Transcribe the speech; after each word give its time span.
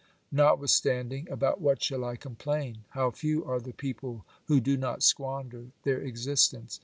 Notwithstanding, 0.31 1.29
about 1.29 1.61
what 1.61 1.83
shall 1.83 2.03
I 2.03 2.15
complain? 2.15 2.85
How 2.89 3.11
few 3.11 3.45
are 3.45 3.59
the 3.59 3.71
people 3.71 4.25
who 4.45 4.59
do 4.59 4.75
not 4.75 5.03
squander 5.03 5.67
their 5.83 6.01
existence? 6.01 6.79